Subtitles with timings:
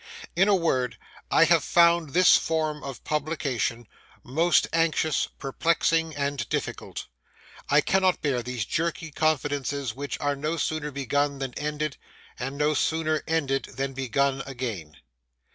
[0.35, 0.97] In a word,
[1.29, 3.87] I have found this form of publication
[4.23, 7.05] most anxious, perplexing, and difficult.
[7.69, 11.97] I cannot bear these jerky confidences which are no sooner begun than ended,
[12.39, 14.97] and no sooner ended than begun again.